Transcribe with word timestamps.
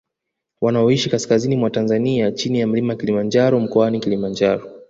Wanaoishi 0.61 1.09
kaskazini 1.09 1.55
mwa 1.55 1.69
Tanzania 1.69 2.31
chini 2.31 2.59
ya 2.59 2.67
mlima 2.67 2.95
Kilimanjaro 2.95 3.59
mkoani 3.59 3.99
Kilimanjaro 3.99 4.71